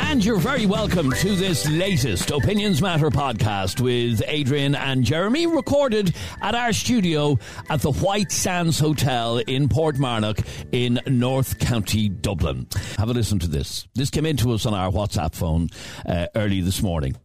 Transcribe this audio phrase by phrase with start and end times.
[0.00, 6.14] And you're very welcome to this latest Opinions Matter podcast with Adrian and Jeremy, recorded
[6.40, 7.38] at our studio
[7.68, 12.66] at the White Sands Hotel in Portmarnock in North County, Dublin.
[12.98, 13.88] Have a listen to this.
[13.94, 15.68] This came into us on our WhatsApp phone
[16.06, 17.16] uh, early this morning.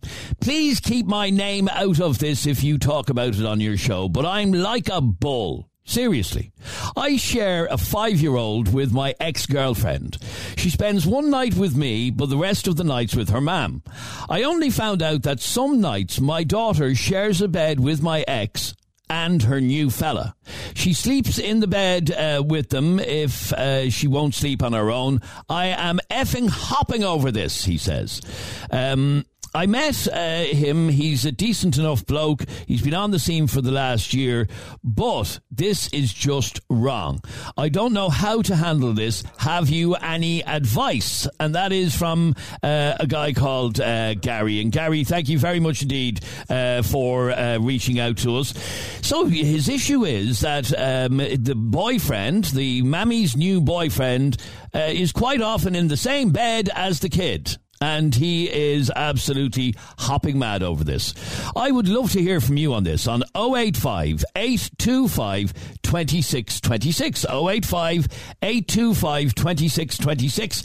[0.42, 4.10] Please keep my name out of this if you talk about it on your show,
[4.10, 5.69] but I'm like a bull.
[5.90, 6.52] Seriously.
[6.96, 10.20] I share a five year old with my ex girlfriend.
[10.56, 13.82] She spends one night with me, but the rest of the nights with her mam.
[14.30, 18.76] I only found out that some nights my daughter shares a bed with my ex
[19.10, 20.36] and her new fella.
[20.76, 24.92] She sleeps in the bed uh, with them if uh, she won't sleep on her
[24.92, 25.22] own.
[25.50, 28.22] I am effing hopping over this, he says.
[28.70, 30.90] Um, I met uh, him.
[30.90, 32.46] He's a decent enough bloke.
[32.68, 34.48] He's been on the scene for the last year,
[34.84, 37.22] but this is just wrong.
[37.58, 39.24] I don't know how to handle this.
[39.40, 41.28] Have you any advice?
[41.40, 44.62] And that is from uh, a guy called uh, Gary.
[44.62, 46.20] And Gary, thank you very much indeed
[46.50, 48.54] uh, for uh, reaching out to us.
[49.02, 54.38] So his issue is that um, the boyfriend, the mammy's new boyfriend,
[54.76, 59.76] uh, is quite often in the same bed as the kid and he is absolutely
[59.98, 61.14] hopping mad over this.
[61.56, 67.26] I would love to hear from you on this on 085 825 2626.
[67.26, 68.08] 085
[68.42, 70.64] 825 2626.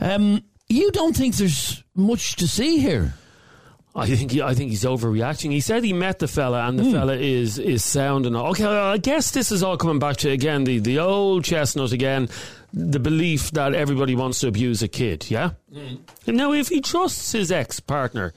[0.00, 3.14] Um, you don't think there's much to see here?
[3.94, 5.50] I think he, I think he's overreacting.
[5.50, 6.92] He said he met the fella, and the mm.
[6.92, 8.64] fella is is sound and okay.
[8.64, 12.28] I guess this is all coming back to again the the old chestnut again,
[12.72, 15.30] the belief that everybody wants to abuse a kid.
[15.30, 15.52] Yeah.
[15.72, 16.00] Mm.
[16.26, 18.32] Now, if he trusts his ex partner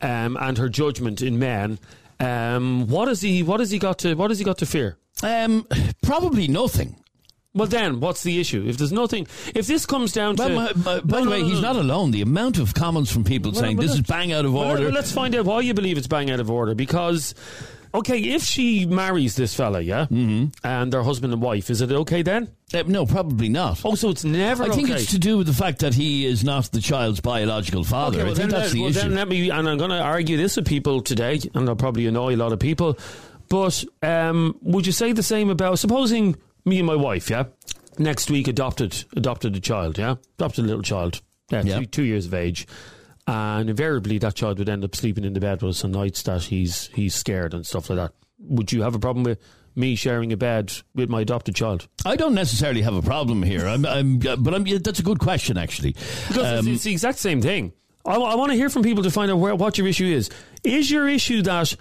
[0.00, 1.78] um, and her judgment in men,
[2.20, 4.96] um, what has he what has he got to what has he got to fear?
[5.22, 5.66] Um,
[6.02, 6.96] probably nothing.
[7.54, 8.64] Well, then, what's the issue?
[8.66, 10.54] If there's nothing, if this comes down well, to.
[10.54, 12.10] My, my, by the way, he's not alone.
[12.10, 14.90] The amount of comments from people saying this is bang out of order.
[14.90, 16.74] Let's find out why you believe it's bang out of order.
[16.74, 17.36] Because,
[17.94, 20.46] okay, if she marries this fella, yeah, mm-hmm.
[20.66, 22.50] and they're husband and wife, is it okay then?
[22.72, 23.80] Uh, no, probably not.
[23.84, 24.64] Oh, so it's never.
[24.64, 25.00] I think okay.
[25.00, 28.18] it's to do with the fact that he is not the child's biological father.
[28.18, 29.00] Okay, well, I think that's let, the well, issue.
[29.00, 32.06] Then let me, and I'm going to argue this with people today, and I'll probably
[32.06, 32.98] annoy a lot of people.
[33.48, 37.44] But um, would you say the same about supposing me and my wife, yeah?
[37.98, 41.78] next week adopted adopted a child, yeah, adopted a little child, yeah, yeah.
[41.78, 42.66] Two, two, years of age,
[43.26, 46.22] and invariably that child would end up sleeping in the bed with us on nights
[46.22, 48.12] that he's he's scared and stuff like that.
[48.38, 49.38] Would you have a problem with?
[49.76, 51.88] Me sharing a bed with my adopted child.
[52.06, 53.66] I don't necessarily have a problem here.
[53.66, 55.96] I'm, I'm but I'm, that's a good question actually.
[56.28, 57.72] Because um, it's, it's, the exact same thing.
[58.06, 60.30] I, I want to hear from people to find out where, what your issue is.
[60.62, 61.74] Is your issue that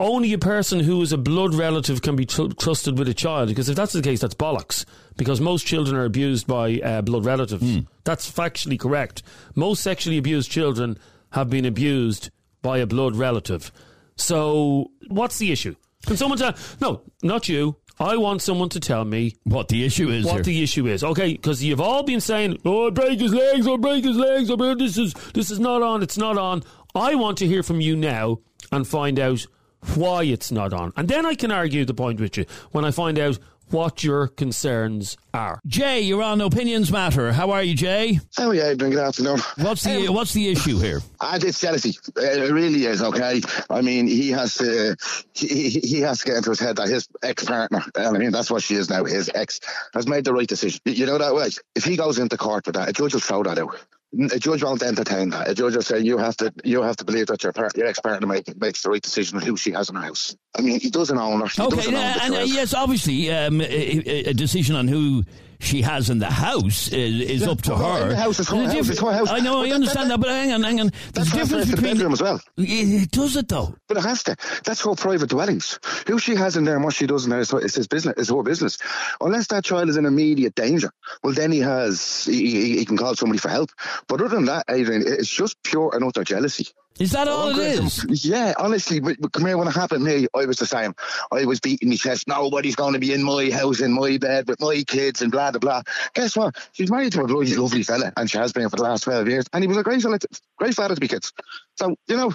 [0.00, 3.48] only a person who is a blood relative can be tr- trusted with a child.
[3.48, 4.84] Because if that's the case, that's bollocks.
[5.16, 7.62] Because most children are abused by uh, blood relatives.
[7.62, 7.86] Mm.
[8.04, 9.22] That's factually correct.
[9.54, 10.98] Most sexually abused children
[11.30, 12.30] have been abused
[12.62, 13.72] by a blood relative.
[14.16, 15.74] So, what's the issue?
[16.06, 16.54] Can someone tell?
[16.80, 17.76] No, not you.
[18.00, 20.24] I want someone to tell me what the issue is.
[20.24, 20.42] What here.
[20.44, 21.02] the issue is?
[21.02, 23.66] Okay, because you've all been saying, "Oh, I break his legs!
[23.66, 24.50] I break his legs!
[24.50, 26.02] I break, this is this is not on.
[26.02, 26.62] It's not on."
[26.94, 28.38] I want to hear from you now
[28.70, 29.46] and find out
[29.94, 30.92] why it's not on.
[30.96, 33.38] And then I can argue the point with you when I find out
[33.70, 35.60] what your concerns are.
[35.66, 37.32] Jay, you're on Opinions Matter.
[37.32, 38.20] How are you, Jay?
[38.38, 39.40] Oh yeah, good afternoon.
[39.58, 41.00] What's the um, what's the issue here?
[41.20, 41.96] Uh, it's jealousy.
[42.16, 43.02] It really is.
[43.02, 44.96] Okay, I mean he has to
[45.34, 48.30] he, he has to get into his head that his ex partner, and I mean
[48.30, 49.04] that's what she is now.
[49.04, 49.60] His ex
[49.94, 50.80] has made the right decision.
[50.84, 51.48] You know that way.
[51.74, 53.78] If he goes into court with that, a judge will throw that out
[54.30, 55.48] a judge won't entertain that.
[55.48, 57.86] A judge will say you have to you have to believe that your part, your
[57.86, 60.34] ex partner make, makes the right decision on who she has in her house.
[60.56, 61.46] I mean, he doesn't own her.
[61.46, 65.24] He okay, uh, and, uh, yes, obviously, um, a, a, decision on who
[65.60, 68.08] she has in the house is, is yeah, up to her.
[68.10, 69.28] The house is her, house, it's her house.
[69.30, 70.92] I know, I understand that, that, but hang on, hang on.
[71.12, 72.40] There's a difference between the bedroom as well.
[72.56, 73.74] It does it though?
[73.88, 74.36] But it has to.
[74.64, 75.78] That's her private dwellings.
[76.06, 78.14] Who she has in there and what she does in there is, is his business.
[78.16, 78.78] Is her business.
[79.20, 80.90] Unless that child is in immediate danger,
[81.22, 83.70] well, then he has he, he can call somebody for help.
[84.06, 86.68] But other than that, Adrian, it's just pure and utter jealousy.
[86.98, 88.24] Is that all it is?
[88.24, 89.56] Yeah, honestly, come here.
[89.56, 90.94] When it happened to me, I was the same.
[91.30, 92.26] I was beating my chest.
[92.26, 95.52] Nobody's going to be in my house, in my bed with my kids, and blah
[95.52, 95.82] blah blah.
[96.14, 96.56] Guess what?
[96.72, 99.28] She's married to a bloody lovely fella, and she has been for the last twelve
[99.28, 99.44] years.
[99.52, 100.18] And he was a great fella,
[100.56, 101.32] great father to be kids.
[101.76, 102.32] So you know.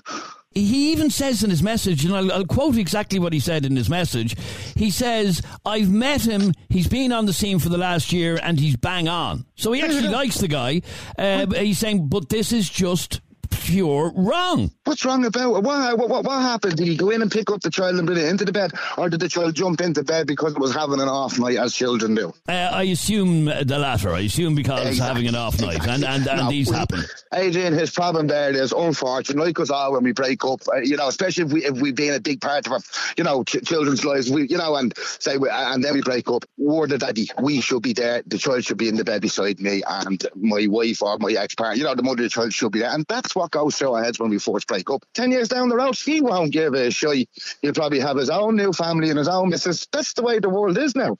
[0.55, 3.75] He even says in his message, and I'll, I'll, quote exactly what he said in
[3.75, 4.35] his message.
[4.75, 8.59] He says, I've met him, he's been on the scene for the last year, and
[8.59, 9.47] he's bang on.
[9.55, 10.83] So he actually likes the guy.
[11.17, 13.19] Uh, he's saying, but this is just
[13.61, 14.71] pure wrong.
[14.85, 15.63] What's wrong about it?
[15.63, 16.75] What, what, what happened?
[16.75, 18.73] Did he go in and pick up the child and bring it into the bed?
[18.97, 21.73] Or did the child jump into bed because it was having an off night, as
[21.73, 22.33] children do?
[22.49, 24.13] Uh, I assume the latter.
[24.13, 25.07] I assume because exactly.
[25.07, 25.87] having an off night.
[25.87, 27.03] And, and, and no, these we, happen.
[27.33, 30.97] Adrian, his problem there is unfortunate, like us all when we break up, uh, you
[30.97, 32.79] know, especially if, we, if we've been a big part of our,
[33.17, 36.29] you know, ch- children's lives, we, you know, and say, we, and then we break
[36.29, 36.43] up.
[36.57, 37.29] We're the daddy.
[37.41, 38.21] We should be there.
[38.27, 41.55] The child should be in the bed beside me and my wife or my ex
[41.55, 42.93] partner, you know, the mother of the child should be there.
[42.93, 45.05] And that's what goes through our heads when we first break up.
[45.13, 47.29] 10 years down the road, he won't give a shit.
[47.61, 49.87] He'll probably have his own new family and his own missus.
[49.91, 51.17] That's the way the world is now.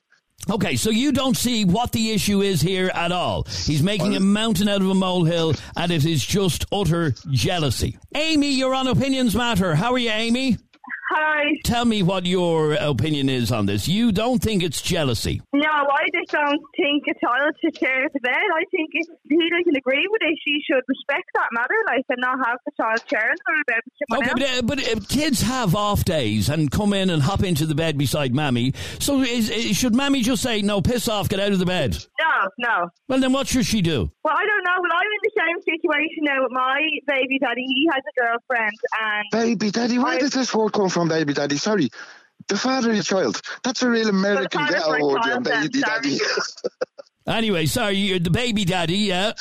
[0.50, 3.44] Okay, so you don't see what the issue is here at all.
[3.44, 7.98] He's making a mountain out of a molehill, and it is just utter jealousy.
[8.16, 9.76] Amy, you're on Opinions Matter.
[9.76, 10.58] How are you, Amy?
[11.16, 11.54] Hi.
[11.64, 13.88] Tell me what your opinion is on this.
[13.88, 15.42] You don't think it's jealousy?
[15.54, 18.34] No, I just don't think a child should share the bed.
[18.34, 22.18] I think if he doesn't agree with it, she should respect that matter, like, and
[22.20, 24.62] not have the child sharing the bed with someone okay, else.
[24.62, 27.76] but, uh, but uh, kids have off days and come in and hop into the
[27.76, 28.74] bed beside mammy.
[29.00, 31.94] So is, is, should mammy just say, no, piss off, get out of the bed?
[32.20, 32.90] No, no.
[33.08, 34.12] Well, then what should she do?
[34.24, 34.82] Well, I don't know.
[34.82, 37.66] Well, I'm in the same situation now with my baby daddy.
[37.68, 40.00] He has a girlfriend, and baby daddy.
[40.00, 41.58] Where I, did this word come from, baby daddy?
[41.58, 41.90] Sorry,
[42.48, 43.42] the father of your child.
[43.64, 46.18] That's a real American word, child, baby daddy.
[47.28, 49.34] anyway, sorry, you're the baby daddy, yeah.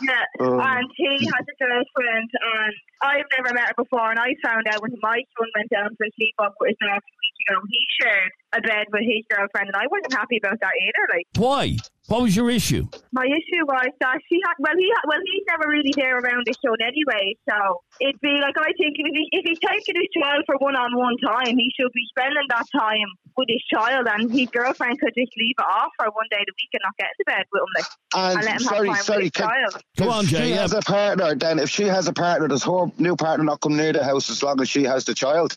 [0.00, 2.72] Yeah, um, and he has a girlfriend, and
[3.02, 4.10] I've never met her before.
[4.10, 7.02] And I found out when my son went down for a sleepover with his dad
[7.02, 10.72] weeks ago, he shared a bed with his girlfriend, and I wasn't happy about that
[10.78, 11.04] either.
[11.10, 11.76] Like, why?
[12.08, 12.88] What was your issue?
[13.12, 16.44] My issue was that she had well he had, well he's never really there around
[16.48, 20.08] his son anyway, so it'd be like I think if, he, if he's taking his
[20.16, 24.08] child for one on one time, he should be spending that time with his child,
[24.08, 26.96] and his girlfriend could just leave it off for one day a week and not
[26.96, 27.72] get into bed with him.
[27.76, 29.82] Like, and, and let him sorry, have time sorry, with his can, child.
[29.96, 30.42] Go on, Jay.
[30.42, 30.62] She yeah.
[30.62, 31.34] has a partner.
[31.34, 34.30] Then, if she has a partner, does her new partner not come near the house
[34.30, 35.56] as long as she has the child?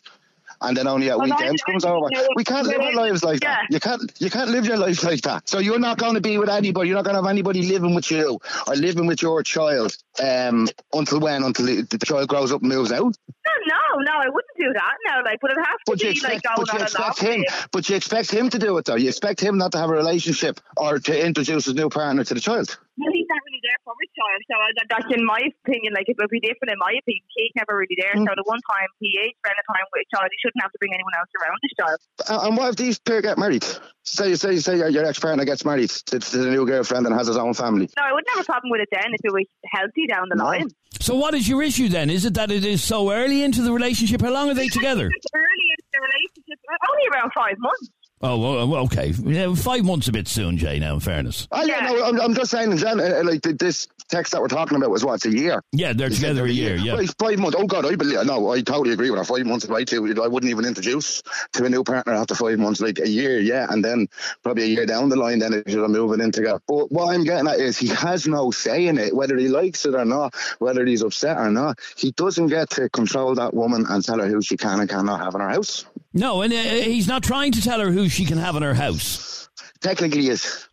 [0.62, 2.08] And then only at Well, weekends comes over.
[2.36, 3.56] We can't live our lives like yeah.
[3.56, 3.66] that.
[3.70, 5.48] You can't you can't live your life like that.
[5.48, 6.88] So you're not going to be with anybody.
[6.88, 10.68] You're not going to have anybody living with you or living with your child um,
[10.92, 11.42] until when?
[11.42, 13.16] Until the, the child grows up and moves out.
[13.66, 14.94] No, no, I wouldn't do that.
[15.08, 17.18] No, like, but it'd have to But be like expect, going but you on expect
[17.20, 18.96] him, but you expect him to do it though.
[18.96, 22.34] You expect him not to have a relationship or to introduce his new partner to
[22.34, 22.76] the child.
[22.98, 25.94] Well, he's not really there for his child, so that, that's in my opinion.
[25.94, 27.24] Like, it would be different in my opinion.
[27.36, 28.26] He's never really there, Mm.
[28.28, 30.78] so the one time he is spending time with his child, he shouldn't have to
[30.78, 31.98] bring anyone else around his child.
[32.28, 33.64] Uh, And what if these pair get married?
[34.04, 37.14] Say, say, say your, your ex partner gets married to, to the new girlfriend and
[37.16, 37.88] has his own family.
[37.96, 40.36] No, I wouldn't have a problem with it then if it was healthy down the
[40.36, 40.44] No.
[40.44, 40.68] line.
[41.00, 42.10] So what is your issue then?
[42.10, 44.20] Is it that it is so early into the relationship?
[44.20, 45.10] How long are they together?
[45.12, 46.58] It's early into the relationship,
[46.90, 47.90] only around five months.
[48.22, 49.08] Oh, well, well, okay.
[49.08, 50.78] Yeah, five months a bit soon, Jay.
[50.78, 51.48] Now, in fairness.
[51.50, 54.48] Oh, yeah, no, I'm, I'm just saying, in general, uh, like this text that we're
[54.48, 55.62] talking about was what, it's a year.
[55.72, 56.76] Yeah, they're together a year.
[56.76, 56.94] Yeah.
[56.94, 57.56] Well, five months.
[57.58, 58.24] Oh God, I believe.
[58.24, 59.24] No, I totally agree with her.
[59.24, 60.22] Five months too.
[60.22, 61.22] I wouldn't even introduce
[61.54, 62.80] to a new partner after five months.
[62.80, 64.08] Like a year, yeah, and then
[64.42, 66.60] probably a year down the line, then you're moving in together.
[66.68, 69.84] But what I'm getting at is he has no say in it, whether he likes
[69.86, 71.80] it or not, whether he's upset or not.
[71.96, 75.20] He doesn't get to control that woman and tell her who she can and cannot
[75.20, 75.86] have in her house.
[76.14, 78.74] No, and uh, he's not trying to tell her who she can have in her
[78.74, 79.48] house.
[79.80, 80.66] Technically, he is.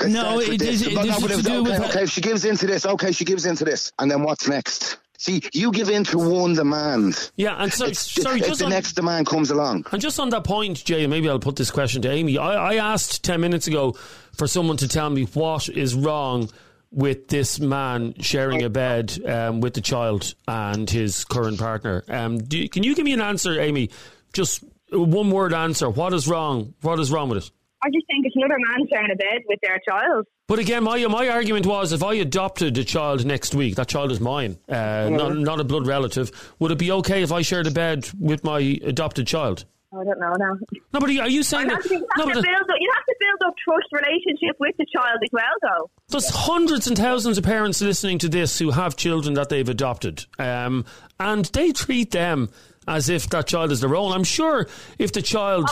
[0.00, 2.02] No, That's it what is- this- it but is no, but to okay, with okay,
[2.04, 4.98] if she gives into this, okay, she gives into this, and then what's next?
[5.18, 7.30] See, you give in to one demand.
[7.36, 9.86] Yeah, and so, It's- sorry, if just the on, next demand comes along.
[9.92, 12.38] and just on that point, Jay, maybe I'll put this question to Amy.
[12.38, 13.94] I, I asked 10 minutes ago
[14.36, 16.50] for someone to tell me what is wrong
[16.90, 22.02] with this man sharing a bed um, with the child and his current partner.
[22.08, 23.90] Um, do you- can you give me an answer, Amy?
[24.32, 25.88] Just one word answer.
[25.90, 26.74] What is wrong?
[26.82, 27.50] What is wrong with it?
[27.84, 30.26] I just think it's another man sharing a bed with their child.
[30.46, 34.12] But again, my my argument was if I adopted a child next week, that child
[34.12, 36.30] is mine, uh, not, not a blood relative.
[36.60, 39.64] Would it be okay if I shared a bed with my adopted child?
[39.92, 40.54] I don't know now.
[40.94, 41.84] No, but are you, saying that?
[41.84, 44.86] you, No, have to build up, you have to build up trust relationship with the
[44.90, 45.90] child as well, though.
[46.08, 50.24] there's hundreds and thousands of parents listening to this who have children that they've adopted,
[50.38, 50.86] um,
[51.20, 52.48] and they treat them
[52.88, 54.12] as if that child is their own.
[54.12, 54.66] I'm sure
[54.98, 55.68] if the child.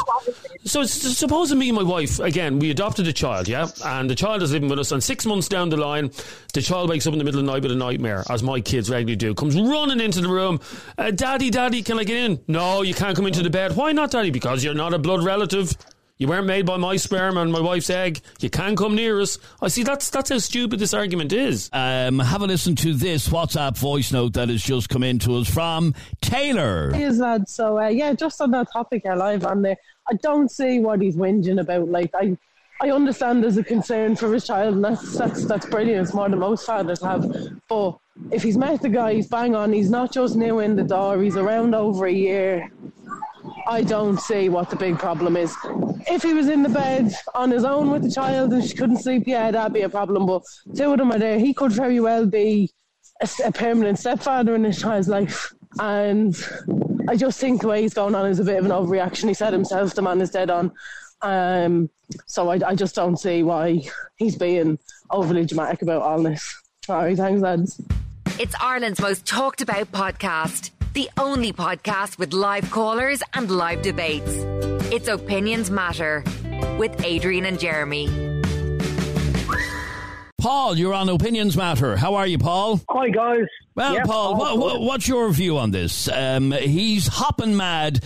[0.64, 3.68] So s- suppose me and my wife, again, we adopted a child, yeah?
[3.84, 6.10] And the child is living with us, and six months down the line,
[6.52, 8.60] the child wakes up in the middle of the night with a nightmare, as my
[8.60, 10.60] kids regularly do, comes running into the room.
[10.98, 12.40] Uh, daddy, daddy, can I get in?
[12.46, 13.74] No, you can't come into the bed.
[13.76, 14.30] Why not, daddy?
[14.30, 15.72] Because you're not a blood relative.
[16.20, 18.20] You weren't made by my sperm and my wife's egg.
[18.40, 19.38] You can't come near us.
[19.62, 19.84] I see.
[19.84, 21.70] That's that's how stupid this argument is.
[21.72, 25.36] Um, have a listen to this WhatsApp voice note that has just come in to
[25.36, 26.92] us from Taylor.
[26.94, 27.48] Yes, lad.
[27.48, 29.78] So uh, yeah, just on that topic, I live on there.
[30.10, 31.88] I don't see what he's whinging about.
[31.88, 32.36] Like I,
[32.82, 36.02] I understand there's a concern for his child, and that's that's that's brilliant.
[36.02, 37.34] It's more than most fathers have.
[37.66, 37.96] But
[38.30, 39.72] if he's met the guy, he's bang on.
[39.72, 41.22] He's not just new in the door.
[41.22, 42.70] He's around over a year.
[43.66, 45.54] I don't see what the big problem is.
[46.10, 48.98] If he was in the bed on his own with the child and she couldn't
[48.98, 50.26] sleep, yeah, that'd be a problem.
[50.26, 50.42] But
[50.76, 51.38] two of them are there.
[51.38, 52.70] He could very well be
[53.22, 55.52] a, a permanent stepfather in his child's life.
[55.78, 56.36] And
[57.08, 59.28] I just think the way he's going on is a bit of an overreaction.
[59.28, 60.72] He said himself, the man is dead on.
[61.22, 61.90] Um,
[62.26, 63.82] so I, I just don't see why
[64.16, 64.78] he's being
[65.10, 66.56] overly dramatic about all this.
[66.84, 67.80] Sorry, thanks, lads.
[68.38, 74.32] It's Ireland's most talked about podcast, the only podcast with live callers and live debates.
[74.92, 76.24] It's Opinions Matter
[76.78, 78.08] with Adrian and Jeremy.
[80.40, 81.96] Paul, you're on Opinions Matter.
[81.96, 82.80] How are you, Paul?
[82.88, 83.44] Hi, guys.
[83.74, 86.08] Well, Yep, Paul, all what, what, what's your view on this?
[86.08, 88.02] Um, he's hopping mad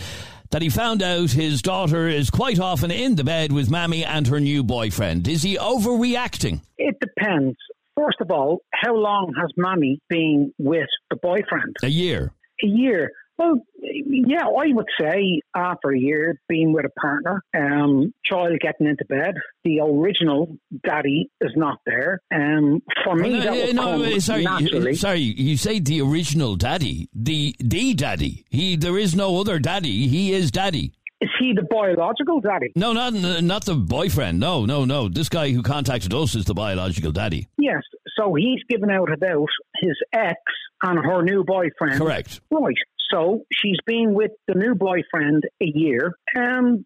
[0.51, 4.27] that he found out his daughter is quite often in the bed with Mammy and
[4.27, 5.27] her new boyfriend.
[5.27, 6.61] Is he overreacting?
[6.77, 7.57] It depends.
[7.97, 11.77] First of all, how long has Mammy been with the boyfriend?
[11.81, 12.31] A year.
[12.63, 13.11] A year.
[13.37, 18.87] Well, yeah, I would say after a year being with a partner, um, child getting
[18.87, 19.35] into bed,
[19.65, 22.21] the original daddy is not there.
[22.33, 24.91] Um, for me, no, that would no, come sorry, naturally.
[24.91, 25.19] you, sorry.
[25.19, 28.45] You say the original daddy, the the daddy.
[28.49, 30.07] He there is no other daddy.
[30.07, 30.93] He is daddy.
[31.21, 32.71] Is he the biological daddy?
[32.75, 34.39] No, not not the boyfriend.
[34.39, 35.09] No, no, no.
[35.09, 37.47] This guy who contacted us is the biological daddy.
[37.57, 37.83] Yes.
[38.17, 39.47] So he's given out about
[39.85, 40.39] his ex
[40.81, 41.99] and her new boyfriend.
[41.99, 42.41] Correct.
[42.51, 42.75] Right.
[43.11, 46.13] So she's been with the new boyfriend a year.
[46.35, 46.85] Um,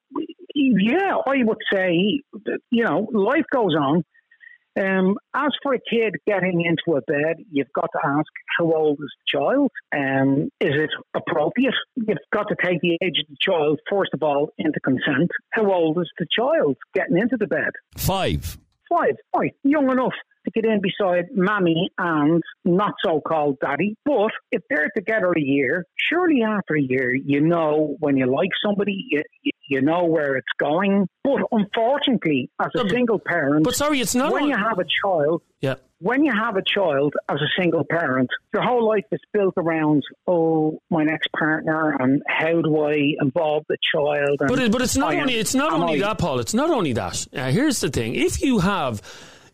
[0.53, 2.22] yeah, I would say,
[2.72, 4.03] you know, life goes on.
[4.79, 8.27] Um, as for a kid getting into a bed, you've got to ask
[8.58, 9.72] how old is the child?
[9.94, 11.74] Um, is it appropriate?
[11.96, 15.32] You've got to take the age of the child, first of all, into consent.
[15.51, 17.72] How old is the child getting into the bed?
[17.98, 18.58] Five.
[18.89, 19.15] Five.
[19.36, 20.13] Right, young enough
[20.46, 23.96] to get in beside mammy and not so called daddy.
[24.05, 28.50] But if they're together a year, surely after a year, you know when you like
[28.65, 29.22] somebody, you,
[29.70, 31.08] you know where it's going.
[31.24, 34.34] But unfortunately, as a single parent, But sorry, it's not.
[34.34, 35.76] when you have a child, yeah.
[36.00, 40.04] when you have a child as a single parent, your whole life is built around,
[40.28, 44.38] oh, my next partner, and how do I involve the child?
[44.42, 46.40] And But it, but it's not I am- only it's not only I- that, Paul.
[46.40, 47.28] It's not only that.
[47.36, 49.02] Uh, here's the thing: if you have,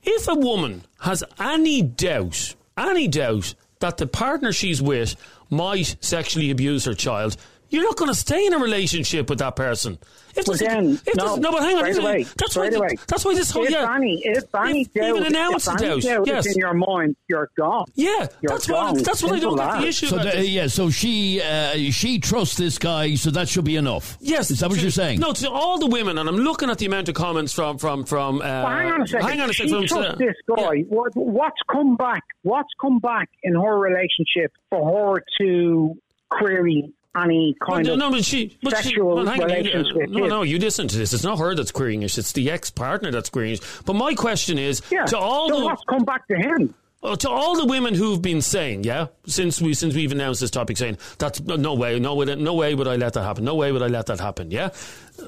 [0.03, 5.15] if a woman has any doubt, any doubt that the partner she's with
[5.49, 7.35] might sexually abuse her child.
[7.69, 9.97] You're not going to stay in a relationship with that person.
[10.35, 11.79] If Well, there's- then, if no, no, but hang on.
[11.79, 12.77] straight this is- away, that's straight why.
[12.77, 12.95] away.
[13.07, 13.95] That's why this whole if yeah.
[13.95, 16.45] any, if any If- doubt, even an ounce if of doubt, doubt yes.
[16.45, 17.85] in your mind, you're gone.
[17.95, 18.93] Yeah, You're that's what.
[18.95, 19.03] gone.
[19.03, 20.07] That's what I don't Simple get the issue.
[20.07, 23.77] So about the, yeah, so she uh, she trusts this guy, so that should be
[23.77, 24.17] enough.
[24.19, 25.21] Yes, is that what to- you're saying?
[25.21, 28.03] No, to all the women, and I'm looking at the amount of comments from from
[28.03, 28.41] from.
[28.41, 29.27] Uh, Well, hang on a second.
[29.29, 29.87] Hang on a second.
[29.87, 30.81] from- trusts this guy.
[30.89, 32.23] What, what's come back?
[32.43, 35.95] What's come back in her relationship for her to
[36.29, 36.91] query
[37.21, 40.27] any kind no, of no, but she, but she, well, hang you- relations with no,
[40.27, 41.13] no, you listen to this.
[41.13, 42.17] It's not her that's querying it.
[42.17, 43.61] It's the ex-partner that's querying it.
[43.85, 45.05] But my question is Yeah.
[45.05, 46.73] to all so the come back to him?
[47.03, 50.51] uh, to all the women who've been saying, yeah, since we since we've announced this
[50.51, 53.43] topic, saying that's no, way, no way, no way would I let that happen.
[53.43, 54.49] No way would I let that happen.
[54.51, 54.69] Yeah,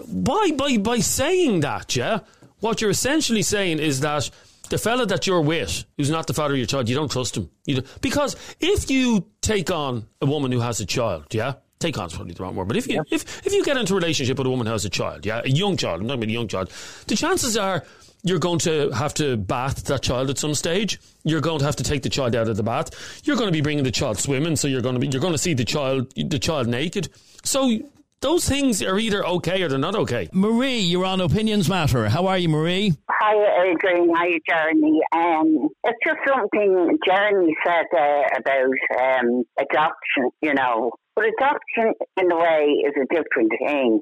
[0.07, 2.19] by by by saying that, yeah,
[2.59, 4.29] what you're essentially saying is that
[4.69, 7.37] the fella that you're with, who's not the father of your child, you don't trust
[7.37, 7.49] him.
[7.65, 11.53] You do, because if you take on a woman who has a child, yeah.
[11.79, 13.93] Take on is probably the wrong word, but if you if, if you get into
[13.93, 16.23] a relationship with a woman who has a child, yeah, a young child, I'm talking
[16.23, 16.71] about a young child,
[17.05, 17.83] the chances are
[18.23, 20.99] you're going to have to bath that child at some stage.
[21.23, 23.21] You're going to have to take the child out of the bath.
[23.25, 25.33] You're going to be bringing the child swimming, so you're going to be you're going
[25.33, 27.09] to see the child the child naked.
[27.43, 27.79] So
[28.21, 30.27] those things are either okay or they're not okay.
[30.33, 32.09] Marie, you're on Opinions Matter.
[32.09, 32.95] How are you, Marie?
[33.09, 34.09] Hi, Adrian.
[34.15, 34.99] Hi, Jeremy.
[35.15, 40.91] Um, it's just something Jeremy said uh, about um, adoption, you know.
[41.17, 44.01] But adoption, in a way, is a different thing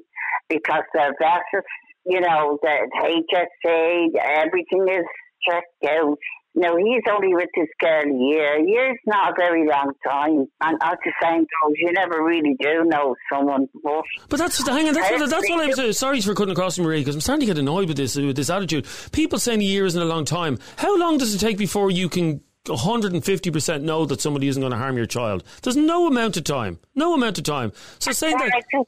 [0.50, 1.62] because the vetted,
[2.04, 5.06] you know, the HSE, everything is
[5.48, 6.18] checked out.
[6.54, 8.60] No, he's only with this girl a year.
[8.60, 10.44] A year's not a very long time.
[10.60, 13.66] And as the saying goes, you never really do know someone.
[13.82, 14.94] But But that's hang on.
[14.94, 15.92] That's what, that's what I'm saying.
[15.94, 18.50] Sorry for cutting across, Marie, because I'm starting to get annoyed with this with this
[18.50, 18.86] attitude.
[19.12, 20.58] People saying a year isn't a long time.
[20.76, 24.72] How long does it take before you can 150 percent know that somebody isn't going
[24.72, 25.44] to harm your child?
[25.62, 26.78] There's no amount of time.
[26.94, 27.72] No amount of time.
[27.98, 28.84] So saying Well, that.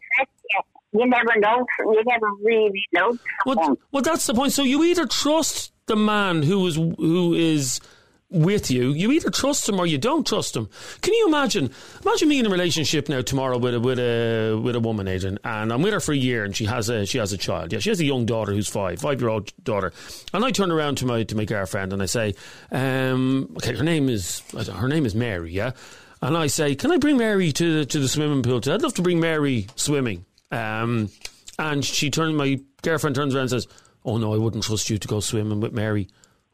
[0.92, 1.66] You never know.
[1.80, 3.18] You never really know.
[3.44, 4.52] Well, well, that's the point.
[4.52, 7.80] So you either trust the man who is who is
[8.30, 10.68] with you, you either trust them or you don't trust them.
[11.00, 11.70] Can you imagine?
[12.04, 15.38] Imagine me in a relationship now tomorrow with a with a with a woman, Aidan,
[15.44, 17.72] and I'm with her for a year, and she has a she has a child.
[17.72, 19.92] Yeah, she has a young daughter who's five, five year old daughter,
[20.32, 22.34] and I turn around to my to my girlfriend and I say,
[22.70, 25.72] um, okay, her name is her name is Mary, yeah,
[26.20, 28.60] and I say, can I bring Mary to the, to the swimming pool?
[28.60, 28.74] Today?
[28.74, 30.24] I'd love to bring Mary swimming.
[30.50, 31.10] Um,
[31.58, 33.66] and she turns my girlfriend turns around and says,
[34.04, 36.08] "Oh no, I wouldn't trust you to go swimming with Mary."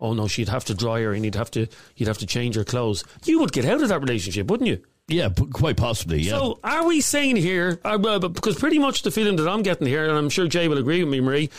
[0.04, 2.56] Oh no, she'd have to dry her and you'd have to you'd have to change
[2.56, 3.04] her clothes.
[3.24, 4.82] You would get out of that relationship, wouldn't you?
[5.08, 6.20] Yeah, quite possibly.
[6.20, 6.38] Yeah.
[6.38, 7.80] So, are we saying here?
[7.84, 10.78] Uh, because pretty much the feeling that I'm getting here, and I'm sure Jay will
[10.78, 11.50] agree with me, Marie.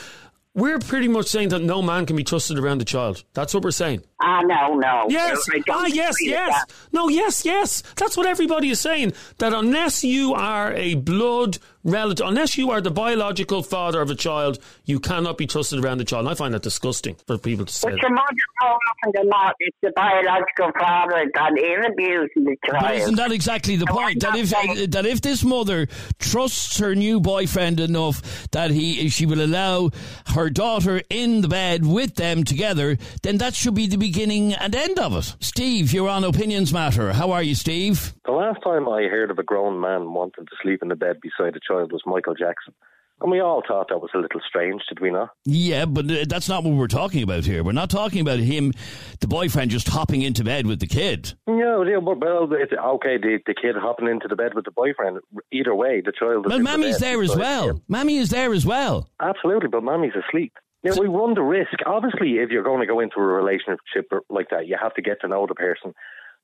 [0.55, 3.23] We're pretty much saying that no man can be trusted around a child.
[3.33, 4.03] That's what we're saying.
[4.21, 5.05] Ah, no, no.
[5.09, 5.37] Yes.
[5.69, 6.63] Ah, yes, yes.
[6.93, 7.83] No, yes, yes.
[7.97, 9.13] That's what everybody is saying.
[9.39, 14.15] That unless you are a blood relative, unless you are the biological father of a
[14.15, 16.25] child, you cannot be trusted around the child.
[16.25, 17.91] And I find that disgusting for people to say.
[17.91, 18.25] But your mother
[18.61, 22.81] more often than not, it's the biological father that is abusing the child.
[22.81, 24.21] But isn't that exactly the point?
[24.21, 25.87] That if uh, that if this mother
[26.19, 29.91] trusts her new boyfriend enough that he she will allow
[30.27, 34.75] her daughter in the bed with them together, then that should be the beginning and
[34.75, 35.35] end of it.
[35.39, 37.13] Steve, you're on Opinions Matter.
[37.13, 38.13] How are you, Steve?
[38.25, 41.19] The last time I heard of a grown man wanting to sleep in the bed
[41.21, 42.73] beside a child child was Michael Jackson.
[43.21, 45.29] And we all thought that was a little strange, did we not?
[45.45, 47.63] Yeah, but uh, that's not what we're talking about here.
[47.63, 48.73] We're not talking about him,
[49.21, 51.33] the boyfriend, just hopping into bed with the kid.
[51.47, 53.17] No, yeah, but well, it's okay.
[53.17, 55.19] The, the kid hopping into the bed with the boyfriend.
[55.49, 56.43] Either way, the child.
[56.43, 57.69] But Mammy's the there as well.
[57.69, 57.81] Him.
[57.87, 59.09] Mammy is there as well.
[59.21, 60.51] Absolutely, but Mammy's asleep.
[60.83, 61.71] Yeah, we run the risk.
[61.85, 65.21] Obviously, if you're going to go into a relationship like that, you have to get
[65.21, 65.93] to know the person.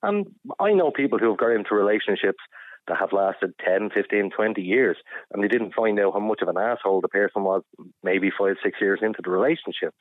[0.01, 2.39] And I know people who have got into relationships
[2.87, 4.97] that have lasted 10, 15, 20 years,
[5.31, 7.63] and they didn't find out how much of an asshole the person was
[8.03, 9.93] maybe five, six years into the relationship.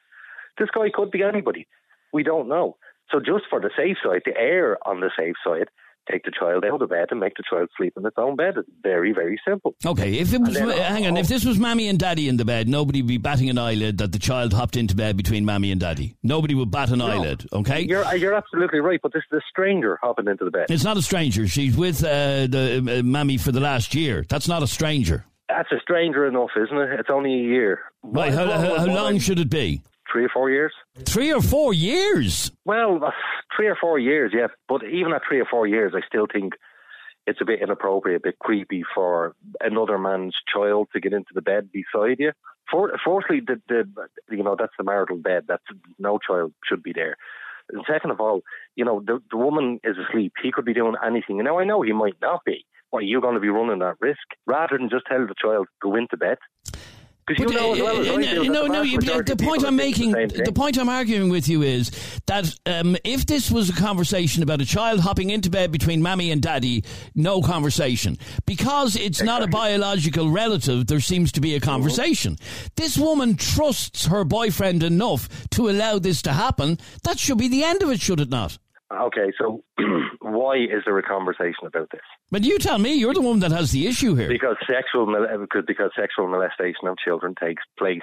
[0.58, 1.66] This guy could be anybody.
[2.12, 2.76] We don't know.
[3.10, 5.68] So just for the safe side, the err on the safe side,
[6.10, 8.54] take the child out of bed and make the child sleep in its own bed.
[8.56, 9.74] It's very, very simple.
[9.84, 12.44] Okay, if it was, then, hang on, if this was mammy and daddy in the
[12.44, 15.70] bed, nobody would be batting an eyelid that the child hopped into bed between mammy
[15.70, 16.16] and daddy.
[16.22, 17.82] Nobody would bat an no, eyelid, okay?
[17.82, 20.66] You're, uh, you're absolutely right, but this is a stranger hopping into the bed.
[20.70, 21.46] It's not a stranger.
[21.46, 24.24] She's with uh, the uh, mammy for the last year.
[24.28, 25.24] That's not a stranger.
[25.48, 27.00] That's a stranger enough, isn't it?
[27.00, 27.80] It's only a year.
[28.02, 29.82] Right, how, how, how long should it be?
[30.10, 30.72] Three or four years.
[31.04, 32.50] Three or four years?
[32.64, 33.10] Well, uh,
[33.56, 34.48] three or four years, yeah.
[34.68, 36.54] But even at three or four years, I still think
[37.26, 41.42] it's a bit inappropriate, a bit creepy for another man's child to get into the
[41.42, 42.32] bed beside you.
[42.70, 43.84] For, fourthly, the, the
[44.30, 45.44] you know that's the marital bed.
[45.48, 45.64] That's
[45.98, 47.16] no child should be there.
[47.72, 48.42] And second of all,
[48.76, 50.32] you know the the woman is asleep.
[50.42, 51.38] He could be doing anything.
[51.38, 52.64] Now I know he might not be.
[52.90, 55.66] Why are you going to be running that risk rather than just tell the child
[55.68, 56.38] to go into bed?
[57.38, 58.82] But, you know, well uh, no, no.
[58.82, 61.90] You, the point I'm making, the, the, point I'm arguing with you is
[62.26, 66.30] that um, if this was a conversation about a child hopping into bed between mammy
[66.30, 69.26] and daddy, no conversation because it's exactly.
[69.26, 70.86] not a biological relative.
[70.86, 72.34] There seems to be a conversation.
[72.34, 72.66] Mm-hmm.
[72.76, 76.78] This woman trusts her boyfriend enough to allow this to happen.
[77.04, 78.58] That should be the end of it, should it not?
[78.92, 79.62] Okay, so
[80.20, 82.00] why is there a conversation about this?
[82.30, 84.28] But you tell me, you're the one that has the issue here.
[84.28, 88.02] Because sexual uh, because, because sexual molestation of children takes place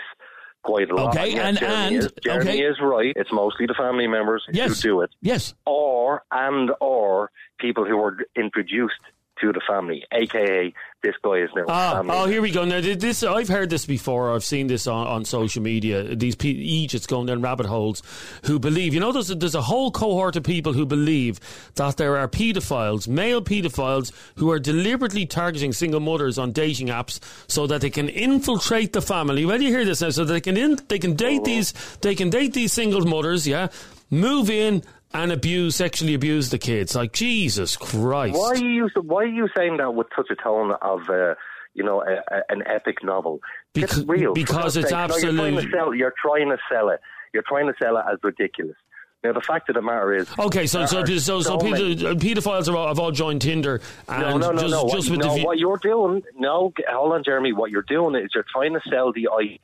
[0.63, 1.15] quite a lot.
[1.17, 2.59] Okay, and, Jeremy and is, Jeremy okay.
[2.61, 3.13] is right.
[3.15, 4.81] It's mostly the family members yes.
[4.81, 5.11] who do it.
[5.21, 5.53] Yes.
[5.65, 8.99] Or and or people who are introduced
[9.41, 10.73] to the family, aka
[11.03, 11.65] this guy is now.
[11.67, 12.65] Ah, oh, here we go.
[12.65, 14.33] Now this I've heard this before.
[14.33, 16.15] I've seen this on, on social media.
[16.15, 18.01] These pe- Egypts going down rabbit holes
[18.45, 18.93] who believe.
[18.93, 21.39] You know, there's a, there's a whole cohort of people who believe
[21.75, 27.19] that there are paedophiles, male paedophiles, who are deliberately targeting single mothers on dating apps
[27.47, 29.45] so that they can infiltrate the family.
[29.45, 30.09] Where do you hear this now?
[30.09, 31.45] So they can in, they can date uh-huh.
[31.45, 33.47] these they can date these single mothers.
[33.47, 33.67] Yeah,
[34.09, 36.95] move in and abuse, sexually abuse the kids.
[36.95, 38.35] Like Jesus Christ!
[38.35, 41.09] Why are you Why are you saying that with such a tone of?
[41.09, 41.35] Uh,
[41.77, 43.39] you know, a, a, an epic novel.
[43.73, 44.33] Because, it's real.
[44.33, 45.51] Because it's absolutely.
[45.51, 46.99] No, you're, trying to sell, you're trying to sell it.
[47.33, 48.75] You're trying to sell it as ridiculous.
[49.23, 50.67] Now the fact of the matter is, okay.
[50.67, 53.81] So so so, so, so pedophiles have all, have all joined Tinder.
[54.07, 54.89] And no, no, no, just, no.
[54.89, 56.23] Just what, no, what you're doing?
[56.37, 57.53] No, hold on, Jeremy.
[57.53, 59.59] What you're doing is you're trying to sell the idea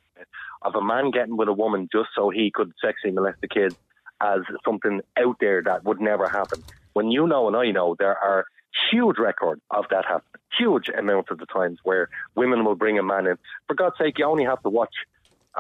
[0.62, 3.76] of a man getting with a woman just so he could sexually molest the kids
[4.24, 6.64] as something out there that would never happen.
[6.94, 8.46] When you know and I know there are
[8.92, 13.04] huge records of that happening, huge amounts of the times where women will bring a
[13.04, 13.38] man in.
[13.68, 14.94] For God's sake, you only have to watch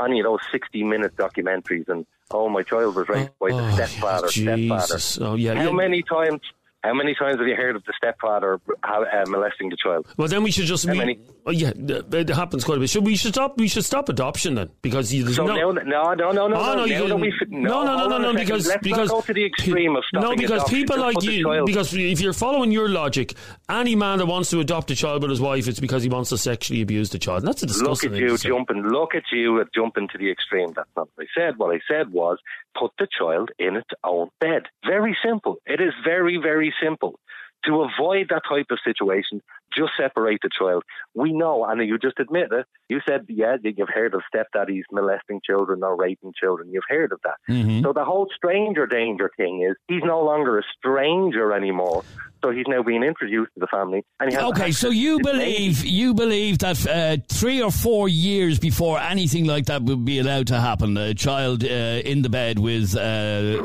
[0.01, 3.67] any of those 60 minute documentaries and, oh, my child was raped oh, by the
[3.67, 4.99] oh, stepfather, stepfather.
[5.21, 5.55] Oh, yeah.
[5.55, 5.71] How yeah.
[5.71, 6.41] many times
[6.83, 10.05] How many times have you heard of the stepfather uh, molesting the child?
[10.17, 10.85] Well, then we should just.
[10.85, 11.19] How we- many?
[11.45, 12.89] Oh, yeah, it happens quite a bit.
[12.89, 13.57] Should we should stop?
[13.57, 15.55] We should stop adoption then because you, So no.
[15.55, 16.75] now, no, no, no, no, Oh, no.
[16.75, 19.15] no, you now can- that we've- no, no, no, no, no, because let's because not
[19.15, 20.75] go to the extreme of stopping no, because adoption.
[20.77, 23.33] people Just like you, because if you're following your logic,
[23.69, 26.29] any man that wants to adopt a child with his wife, it's because he wants
[26.29, 27.39] to sexually abuse the child.
[27.39, 28.83] And that's a Look disgusting at thing you jumping.
[28.83, 30.71] Look at you at jumping to the extreme.
[30.75, 31.57] That's not what I said.
[31.57, 32.37] What I said was
[32.79, 34.63] put the child in its own bed.
[34.85, 35.57] Very simple.
[35.65, 37.19] It is very, very simple.
[37.65, 39.41] To avoid that type of situation,
[39.75, 40.83] just separate the child.
[41.13, 42.65] We know, and you just admit it.
[42.89, 46.69] You said, yeah, you've heard of stepdaddies molesting children or raping children.
[46.71, 47.35] You've heard of that.
[47.49, 47.83] Mm-hmm.
[47.83, 52.03] So the whole stranger danger thing is he's no longer a stranger anymore.
[52.43, 54.03] So he's now being introduced to the family.
[54.19, 58.59] And he has Okay, so you believe you believe that uh, three or four years
[58.59, 62.59] before anything like that would be allowed to happen, a child uh, in the bed
[62.59, 63.63] with uh,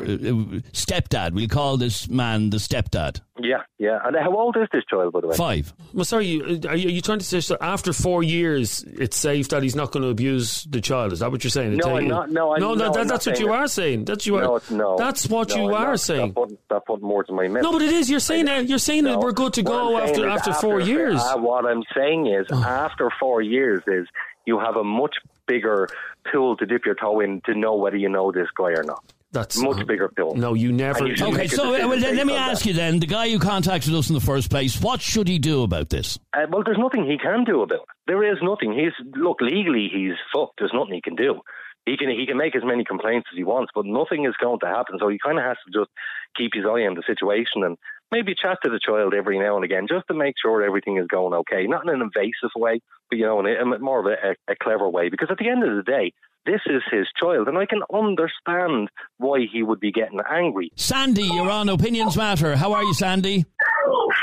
[0.72, 1.32] stepdad.
[1.32, 3.20] We'll call this man the stepdad.
[3.40, 3.98] Yeah, yeah.
[4.04, 5.36] And how old is this child, by the way?
[5.36, 5.72] Five.
[5.94, 9.48] Well, sorry, are you, are you trying to say that after four years, it's safe
[9.50, 11.12] that he's not going to abuse the child?
[11.12, 11.76] Is that what you're saying?
[11.76, 13.52] No, I'm not- no, I'm- no, no, that, I'm that's not what you that.
[13.52, 14.04] are saying.
[14.06, 14.42] That's you are.
[14.42, 14.96] No, it's- no.
[14.98, 16.00] That's what No, you I'm are not.
[16.00, 16.28] saying.
[16.28, 17.62] That put, that put more to my mouth.
[17.62, 18.10] No, but it is.
[18.10, 18.68] You're saying that.
[18.68, 21.20] You're saying that we're good to go I'm after is after four years.
[21.22, 21.34] Oh.
[21.34, 24.06] Uh, what I'm saying is, after four years, is
[24.46, 25.14] you have a much
[25.46, 25.88] bigger
[26.32, 29.02] pool to dip your toe in to know whether you know this guy or not.
[29.30, 30.36] That's much bigger pool.
[30.36, 31.06] No, you never.
[31.06, 32.50] You Okay, so uh, well, then, let me on that.
[32.52, 35.38] ask you then: the guy who contacted us in the first place, what should he
[35.38, 36.18] do about this?
[36.32, 37.88] Uh, well, there's nothing he can do about it.
[38.06, 38.72] There is nothing.
[38.72, 40.54] He's look legally, he's fucked.
[40.58, 41.40] There's nothing he can do.
[41.84, 44.60] He can he can make as many complaints as he wants, but nothing is going
[44.60, 44.98] to happen.
[44.98, 45.90] So he kind of has to just
[46.36, 47.76] keep his eye on the situation and
[48.10, 51.06] maybe chat to the child every now and again, just to make sure everything is
[51.06, 51.66] going okay.
[51.66, 54.56] Not in an invasive way, but you know, in a, a more of a, a
[54.56, 55.08] clever way.
[55.08, 56.12] Because at the end of the day,
[56.48, 60.72] this is his child, and I can understand why he would be getting angry.
[60.76, 62.56] Sandy, you're on Opinions Matter.
[62.56, 63.44] How are you, Sandy?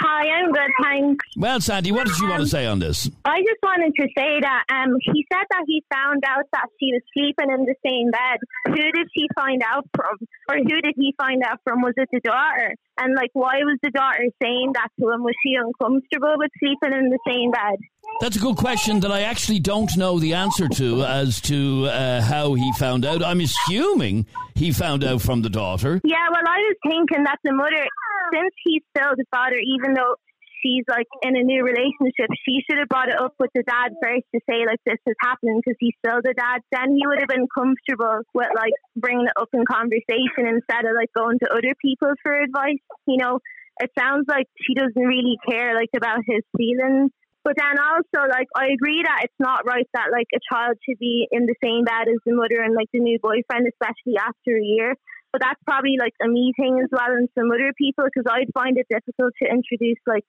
[0.01, 1.25] Hi, I'm good, thanks.
[1.37, 3.09] Well, Sandy, what did you want to say on this?
[3.23, 6.91] I just wanted to say that um, he said that he found out that she
[6.91, 8.39] was sleeping in the same bed.
[8.67, 10.17] Who did she find out from?
[10.49, 11.81] Or who did he find out from?
[11.81, 12.73] Was it the daughter?
[12.97, 15.23] And like, why was the daughter saying that to him?
[15.23, 17.77] Was she uncomfortable with sleeping in the same bed?
[18.21, 22.21] That's a good question that I actually don't know the answer to as to uh,
[22.21, 23.21] how he found out.
[23.23, 24.25] I'm assuming
[24.55, 25.99] he found out from the daughter.
[26.03, 27.85] Yeah, well, I was thinking that the mother,
[28.33, 30.15] since he's still the father, even though
[30.63, 33.91] she's like in a new relationship, she should have brought it up with the dad
[34.01, 36.63] first to say like this is happening because he's still the dad.
[36.71, 40.95] Then he would have been comfortable with like bringing it up in conversation instead of
[40.95, 42.81] like going to other people for advice.
[43.05, 43.39] You know,
[43.79, 47.11] it sounds like she doesn't really care like about his feelings.
[47.45, 50.97] But then also, like, I agree that it's not right that like a child should
[50.97, 54.57] be in the same bed as the mother and like the new boyfriend, especially after
[54.57, 54.97] a year.
[55.31, 58.49] But that's probably like a me thing as well, and some other people because I'd
[58.57, 60.25] find it difficult to introduce like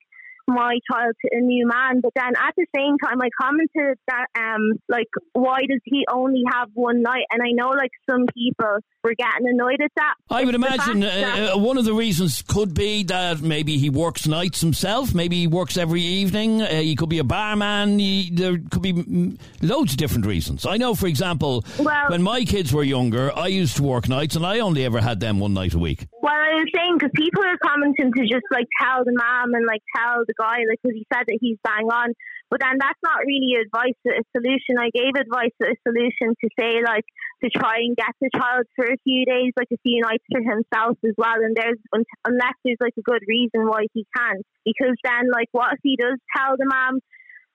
[0.47, 2.01] my child to a new man.
[2.01, 6.43] But then at the same time, I commented that um like why does he only
[6.53, 7.25] have one night?
[7.31, 10.15] And I know like some people were getting annoyed at that.
[10.31, 14.27] I would imagine uh, uh, one of the reasons could be that maybe he works
[14.27, 15.15] nights himself.
[15.15, 16.63] Maybe he works every evening.
[16.63, 17.99] Uh, he could be a barman.
[17.99, 20.67] He, there could be loads of different reasons.
[20.67, 24.35] I know, for example, Well- when my kids were younger, I used to work nights,
[24.37, 26.07] and I only ever had them one night a week.
[26.21, 29.65] Well, I was saying because people are commenting to just like tell the mom and
[29.67, 32.13] like tell the guy, like because he said that he's bang on,
[32.51, 34.79] but then that's not really advice, a solution.
[34.79, 37.05] I gave advice, a solution to say like
[37.43, 40.41] to try and get the child for a few days, like a few nights for
[40.41, 41.43] himself as well.
[41.43, 41.81] And there's
[42.25, 45.97] unless there's like a good reason why he can't, because then like what if he
[45.97, 47.01] does tell the mom?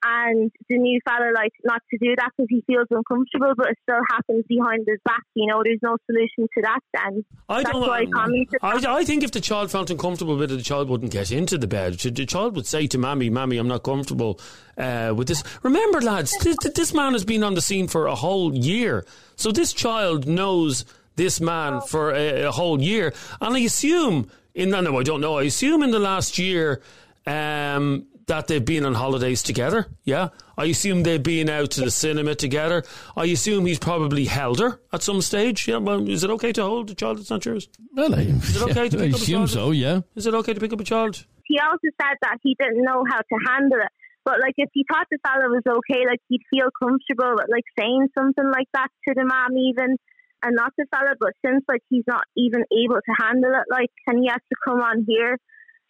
[0.04, 3.78] And the new fella, like, not to do that because he feels uncomfortable, but it
[3.84, 5.22] still happens behind his back.
[5.36, 6.80] You know, there's no solution to that.
[6.94, 7.82] Then I that's don't.
[7.88, 8.78] why I.
[8.78, 11.58] I, I think if the child felt uncomfortable with it, the child wouldn't get into
[11.58, 11.94] the bed.
[11.94, 14.40] The the child would say to "Mammy, Mammy, I'm not comfortable
[14.78, 18.16] uh, with this." Remember, lads, this, this man has been on the scene for a
[18.16, 20.84] whole year, so this child knows
[21.16, 25.22] this man for a, a whole year, and I assume in no, no, I don't
[25.22, 25.38] know.
[25.38, 26.82] I assume in the last year.
[27.28, 29.88] Um, that they've been on holidays together.
[30.06, 32.84] Yeah, I assume they've been out to the cinema together.
[33.18, 35.68] I assume he's probably held her at some stage.
[35.68, 37.68] Yeah, well, is it okay to hold a child that's not yours?
[37.94, 39.50] Well, I, Is it okay to I pick up a assume child?
[39.50, 39.72] so.
[39.72, 40.02] Yeah.
[40.16, 41.26] Is it okay to pick up a child?
[41.46, 43.92] he also said that he didn't know how to handle it.
[44.24, 47.68] But like, if he thought the fella was okay, like he'd feel comfortable with like
[47.78, 49.98] saying something like that to the mom, even,
[50.44, 51.16] and not the fella.
[51.20, 54.56] But since like he's not even able to handle it, like, and he has to
[54.64, 55.38] come on here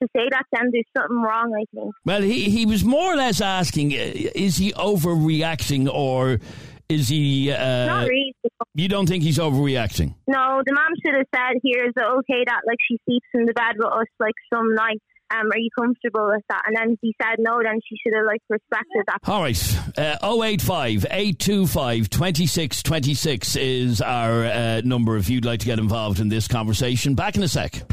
[0.02, 1.54] to say that, then there's something wrong.
[1.54, 1.94] I think.
[2.06, 6.40] Well, he he was more or less asking: uh, Is he overreacting, or
[6.90, 7.52] is he?
[7.52, 8.36] Uh, not really.
[8.76, 10.16] You don't think he's overreacting?
[10.28, 13.46] No, the mom should have said, "Here is it okay that like she sleeps in
[13.46, 16.62] the bed with us like some nights." um, are you comfortable with that?
[16.66, 19.20] And then he said no, then she should have like respected that.
[19.28, 19.80] All right.
[19.98, 26.30] Uh, 085 825 2626 is our uh, number if you'd like to get involved in
[26.30, 27.16] this conversation.
[27.16, 27.84] Back in a sec.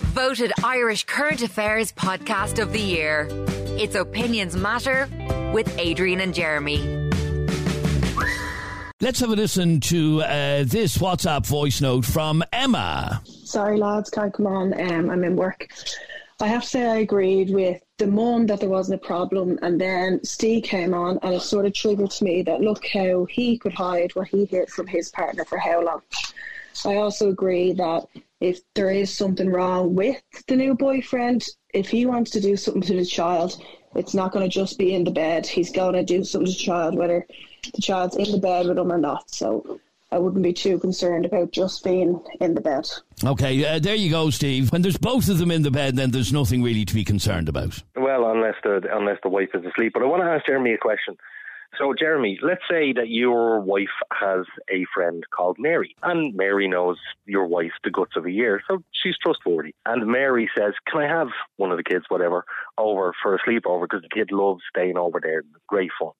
[0.00, 3.28] Voted Irish Current Affairs Podcast of the Year.
[3.78, 5.08] It's Opinions Matter
[5.54, 7.08] with Adrian and Jeremy.
[9.00, 13.22] Let's have a listen to uh, this WhatsApp voice note from Emma.
[13.24, 14.78] Sorry, lads, can't come on.
[14.78, 15.68] Um, I'm in work.
[16.40, 19.80] I have to say I agreed with the mum that there wasn't a problem, and
[19.80, 23.58] then Steve came on, and it sort of triggered to me that look how he
[23.58, 26.02] could hide what he hid from his partner for how long.
[26.84, 28.06] I also agree that
[28.40, 32.82] if there is something wrong with the new boyfriend, if he wants to do something
[32.82, 33.62] to the child,
[33.94, 35.46] it's not going to just be in the bed.
[35.46, 37.26] He's going to do something to the child, whether
[37.74, 39.30] the child's in the bed with him or not.
[39.30, 39.80] So
[40.12, 42.88] I wouldn't be too concerned about just being in the bed.
[43.24, 44.72] Okay, uh, there you go, Steve.
[44.72, 47.48] When there's both of them in the bed, then there's nothing really to be concerned
[47.48, 47.82] about.
[47.96, 49.92] Well, unless the unless the wife is asleep.
[49.94, 51.16] But I want to ask Jeremy a question.
[51.78, 56.98] So, Jeremy, let's say that your wife has a friend called Mary, and Mary knows
[57.26, 59.74] your wife the guts of a year, so she's trustworthy.
[59.86, 62.44] And Mary says, "Can I have one of the kids, whatever,
[62.76, 63.82] over for a sleepover?
[63.82, 65.42] Because the kid loves staying over there.
[65.68, 66.12] Great fun."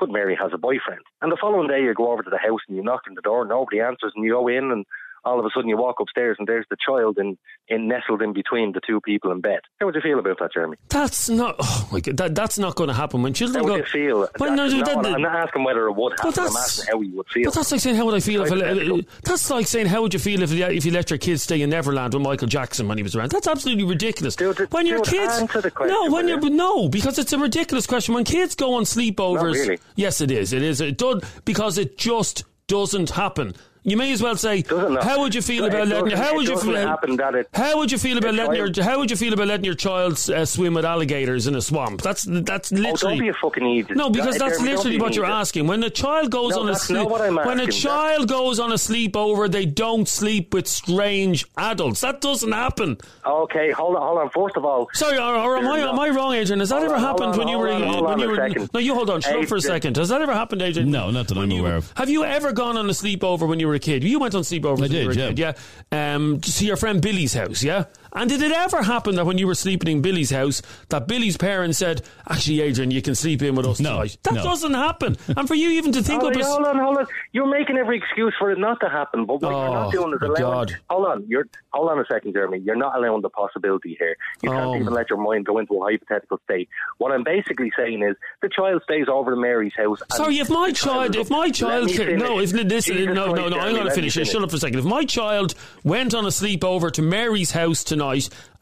[0.00, 1.02] But Mary has a boyfriend.
[1.22, 3.22] And the following day, you go over to the house and you knock on the
[3.22, 4.84] door, nobody answers, and you go in, and
[5.28, 7.36] all of a sudden you walk upstairs and there's the child in,
[7.68, 9.60] in nestled in between the two people in bed.
[9.78, 10.76] How would you feel about that, Jeremy?
[10.88, 11.56] That's not.
[11.60, 13.72] Oh my God, that, that's not going to happen when children How go.
[13.74, 14.28] would you feel?
[14.38, 16.32] Well, no, That's- that- I'm not asking whether it would happen.
[16.38, 17.44] I'm asking how you would feel.
[17.44, 20.12] But that's like saying how would I feel if I, that's like saying how would
[20.12, 22.96] you feel if if you let your kids stay in Neverland with Michael Jackson when
[22.98, 23.30] he was around?
[23.30, 24.36] That's absolutely ridiculous.
[24.70, 26.50] when your kids question, no, when you're you?
[26.50, 28.14] no, because it's a ridiculous question.
[28.14, 29.78] When kids go on sleepovers, really.
[29.96, 30.52] yes, it is.
[30.52, 30.80] It is.
[30.80, 33.54] It does because it just doesn't happen.
[33.88, 36.16] You may as well say, how would you feel It about letting?
[36.16, 36.72] How would you feel?
[36.72, 38.68] that it- How would you feel about the letting your?
[38.70, 41.60] child- How would you feel about letting your child uh, swim with alligators in a
[41.62, 42.02] swamp?
[42.02, 43.16] That's that's Oh, literally.
[43.16, 43.96] don't be a fucking idiot.
[43.96, 45.38] No, because Jeremy, that's don't literally what you're idiot.
[45.38, 45.66] asking.
[45.66, 47.80] When a child goes No, on a sleep, not what I'm when a asking.
[47.80, 52.00] child goes on a sleepover, they don't sleep with strange adults.
[52.02, 52.98] That doesn't happen.
[53.26, 54.30] Okay, hold on, hold on.
[54.30, 56.60] First of all, Sorry, or, or am I There's am I wrong, Adrian?
[56.60, 58.66] Has that Hold ever on, happened on, when you were on, when you a were?
[58.74, 59.20] No, you hold on.
[59.20, 59.96] Shut Hey, up for a second.
[59.96, 60.90] Has that ever happened, Adrian?
[60.90, 61.92] No, not that I'm aware of.
[61.96, 64.04] Have you ever gone on a sleepover when you were a kid?
[64.04, 65.28] You went on sleepovers when did, you were a yeah.
[65.28, 66.14] kid, yeah.
[66.14, 67.84] Um, to see your friend Billy's house, yeah.
[68.12, 71.36] And did it ever happen that when you were sleeping in Billy's house, that Billy's
[71.36, 74.18] parents said, "Actually, Adrian, you can sleep in with us No, tonight"?
[74.24, 74.42] That no.
[74.44, 75.16] doesn't happen.
[75.36, 77.06] And for you even to think hold, up a hold on, hold on.
[77.32, 79.26] You're making every excuse for it not to happen.
[79.26, 80.40] But what you're Oh, not doing is allowing.
[80.40, 80.76] God.
[80.90, 82.58] Hold on, you're hold on a second, Jeremy.
[82.58, 84.16] You're not allowing the possibility here.
[84.42, 84.52] You Oh.
[84.54, 86.68] can't even let your mind go into a hypothetical state.
[86.98, 89.98] What I'm basically saying is the child stays over to Mary's house.
[90.12, 92.64] Sorry, if my child, if my child, Let me ca- no, if finish.
[92.70, 94.16] listen, Jesus no, no, Christ, no, I'm going to finish.
[94.16, 94.20] it.
[94.20, 94.30] finish.
[94.32, 94.78] Shut up for a second.
[94.78, 97.97] If my child went on a sleepover to Mary's house tonight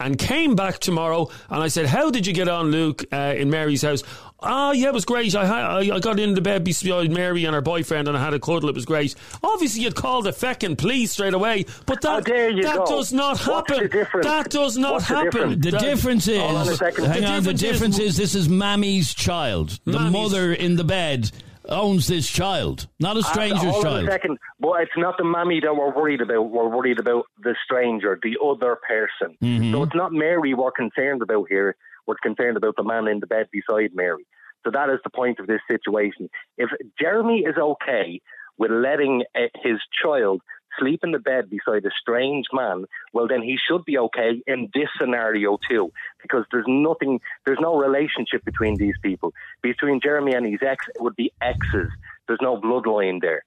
[0.01, 3.51] and came back tomorrow, and I said, "How did you get on, Luke, uh, in
[3.51, 4.03] Mary's house?"
[4.41, 5.35] Ah, yeah, it was great.
[5.35, 8.23] I, ha- I I got into the bed beside Mary and her boyfriend, and I
[8.23, 8.69] had a cuddle.
[8.69, 9.15] It was great.
[9.43, 12.87] Obviously, you'd call the feckin' police straight away, but that dare that go.
[12.87, 13.89] does not happen.
[14.23, 15.31] That does not What's the happen.
[15.61, 15.65] difference?
[15.65, 19.15] The difference is, on hang The on, the difference difference is- is this is Mammy's
[19.15, 19.79] child.
[19.87, 21.31] The mother in the bed
[21.69, 24.09] owns this child, not a stranger's hold child.
[24.09, 24.39] a second.
[24.61, 26.51] But it's not the mammy that we're worried about.
[26.51, 29.37] We're worried about the stranger, the other person.
[29.43, 29.73] Mm-hmm.
[29.73, 31.77] So it's not Mary we're concerned about here.
[32.07, 34.27] We're concerned about the man in the bed beside Mary.
[34.65, 36.29] So that is the point of this situation.
[36.59, 38.21] If Jeremy is okay
[38.59, 40.41] with letting uh, his child
[40.79, 44.71] sleep in the bed beside a strange man, well, then he should be okay in
[44.75, 49.33] this scenario too, because there's nothing, there's no relationship between these people.
[49.63, 51.91] Between Jeremy and his ex, it would be exes.
[52.27, 53.45] There's no bloodline there.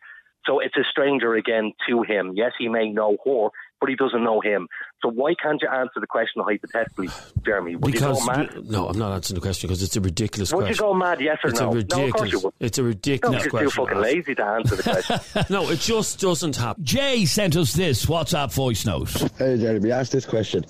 [0.50, 2.34] So it's a stranger again to him.
[2.36, 4.68] Yes, he may know her, but he doesn't know him.
[5.00, 7.10] So why can't you answer the question hypothetically,
[7.46, 7.76] Jeremy?
[7.76, 8.68] Would Because you go mad?
[8.68, 10.86] no, I'm not answering the question because it's a ridiculous Would you question.
[10.86, 11.22] go mad?
[11.22, 11.70] Yes or it's no?
[11.70, 12.32] a No, of course ridiculous.
[12.32, 12.54] you would.
[12.60, 13.86] it's a ridiculous No, ridiculous you're too question.
[13.86, 15.46] fucking lazy to answer the question.
[15.52, 16.84] no, it just doesn't happen.
[16.84, 19.12] Jay sent us this WhatsApp voice note.
[19.38, 20.66] Hey, Jeremy, ask this question.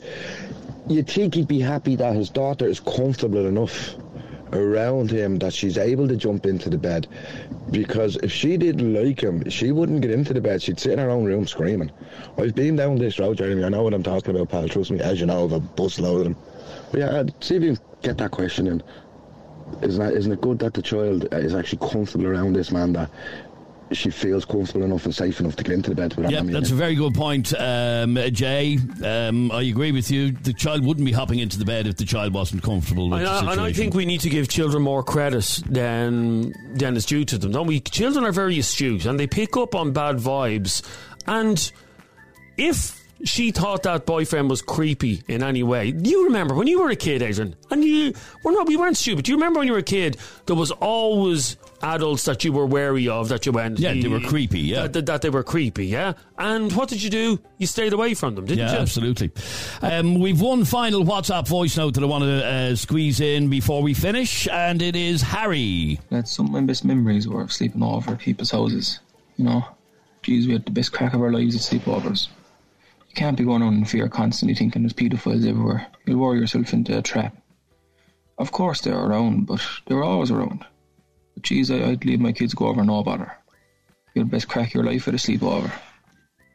[0.89, 3.95] You'd think he'd be happy that his daughter is comfortable enough
[4.51, 7.07] around him that she's able to jump into the bed.
[7.71, 10.61] Because if she didn't like him, she wouldn't get into the bed.
[10.61, 11.91] She'd sit in her own room screaming.
[12.37, 13.63] I've been down this road, Jeremy.
[13.63, 14.67] I know what I'm talking about, pal.
[14.67, 16.35] Trust me, as you know, I've a bus load of them.
[16.91, 18.83] But yeah, uh, see if you can get that question in.
[19.83, 23.11] Isn't, that, isn't it good that the child is actually comfortable around this man that
[23.91, 26.71] she feels comfortable enough and safe enough to get into the bed without Yeah, that's
[26.71, 28.77] a very good point, um, Jay.
[29.03, 30.31] Um, I agree with you.
[30.31, 33.27] The child wouldn't be hopping into the bed if the child wasn't comfortable with And
[33.27, 33.59] the I, situation.
[33.59, 37.37] and I think we need to give children more credit than than is due to
[37.37, 37.51] them.
[37.51, 37.79] Don't we?
[37.79, 40.83] Children are very astute and they pick up on bad vibes.
[41.25, 41.71] And
[42.57, 45.93] if she thought that boyfriend was creepy in any way.
[45.97, 49.25] You remember when you were a kid, Adrian, and you well, no, we weren't stupid.
[49.25, 50.17] Do you remember when you were a kid?
[50.45, 53.79] There was always adults that you were wary of that you went.
[53.79, 54.87] Yeah, they were creepy, yeah.
[54.87, 55.87] that, that they were creepy.
[55.87, 57.39] Yeah, and what did you do?
[57.57, 58.79] You stayed away from them, didn't Yeah, you?
[58.79, 59.31] absolutely.
[59.81, 63.81] Um, we've one final WhatsApp voice note that I want to uh, squeeze in before
[63.81, 65.99] we finish, and it is Harry.
[66.09, 68.99] That's some of my best memories were of sleeping over at people's houses.
[69.37, 69.65] You know,
[70.23, 72.27] geez, we had the best crack of our lives at sleepovers.
[73.19, 75.85] Can't be going on in fear constantly thinking there's paedophiles everywhere.
[76.05, 77.35] You'll worry yourself into a trap.
[78.37, 80.65] Of course they're around, but they're always around.
[81.33, 83.33] But geez, I, I'd leave my kids go over no bother.
[84.15, 85.69] You'd best crack your life at a sleepover.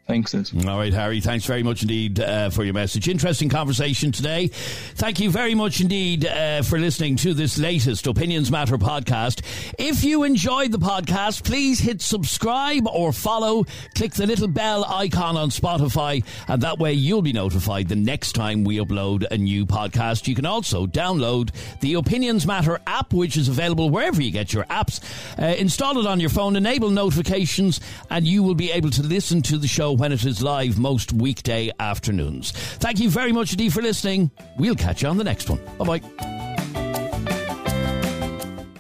[0.07, 0.53] Thanks, Liz.
[0.69, 1.23] All right, Harry.
[1.23, 3.09] Thanks very much indeed uh, for your message.
[3.09, 4.49] Interesting conversation today.
[4.49, 9.41] Thank you very much indeed uh, for listening to this latest Opinions Matter podcast.
[9.79, 13.65] If you enjoyed the podcast, please hit subscribe or follow.
[13.95, 18.33] Click the little bell icon on Spotify, and that way you'll be notified the next
[18.33, 20.29] time we upload a new podcast.
[20.29, 24.65] You can also download the Opinions Matter app, which is available wherever you get your
[24.65, 25.01] apps.
[25.41, 29.41] Uh, install it on your phone, enable notifications, and you will be able to listen
[29.41, 32.53] to the show when it is live most weekday afternoons.
[32.53, 34.31] Thank you very much indeed for listening.
[34.59, 35.61] We'll catch you on the next one.
[35.79, 36.35] Bye bye.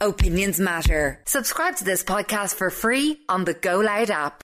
[0.00, 1.20] Opinions matter.
[1.24, 4.32] Subscribe to this podcast for free on the Go Loud app.